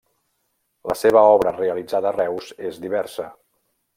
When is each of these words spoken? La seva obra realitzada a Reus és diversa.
La 0.91 0.95
seva 1.01 1.21
obra 1.33 1.53
realitzada 1.59 2.11
a 2.11 2.15
Reus 2.17 2.49
és 2.71 2.79
diversa. 2.87 3.29